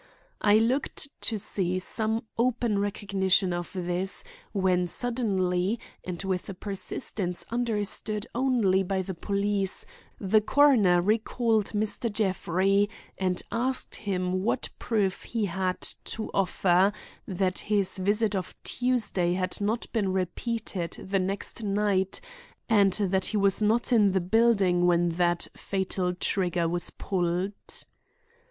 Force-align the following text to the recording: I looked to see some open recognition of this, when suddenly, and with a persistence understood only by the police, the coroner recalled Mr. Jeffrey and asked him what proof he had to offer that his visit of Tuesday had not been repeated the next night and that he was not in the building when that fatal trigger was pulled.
I 0.41 0.57
looked 0.57 1.09
to 1.21 1.37
see 1.37 1.77
some 1.77 2.23
open 2.35 2.79
recognition 2.79 3.53
of 3.53 3.69
this, 3.73 4.23
when 4.51 4.87
suddenly, 4.87 5.79
and 6.03 6.23
with 6.23 6.49
a 6.49 6.55
persistence 6.55 7.45
understood 7.51 8.25
only 8.33 8.81
by 8.81 9.03
the 9.03 9.13
police, 9.13 9.85
the 10.19 10.41
coroner 10.41 11.03
recalled 11.03 11.73
Mr. 11.73 12.11
Jeffrey 12.11 12.89
and 13.19 13.43
asked 13.51 13.93
him 13.93 14.41
what 14.41 14.69
proof 14.79 15.21
he 15.21 15.45
had 15.45 15.79
to 16.05 16.31
offer 16.33 16.91
that 17.27 17.59
his 17.59 17.99
visit 17.99 18.35
of 18.35 18.55
Tuesday 18.63 19.33
had 19.33 19.61
not 19.61 19.85
been 19.93 20.11
repeated 20.11 20.93
the 20.93 21.19
next 21.19 21.61
night 21.63 22.19
and 22.67 22.93
that 22.93 23.25
he 23.25 23.37
was 23.37 23.61
not 23.61 23.93
in 23.93 24.13
the 24.13 24.19
building 24.19 24.87
when 24.87 25.09
that 25.09 25.47
fatal 25.55 26.15
trigger 26.15 26.67
was 26.67 26.89
pulled. 26.89 27.85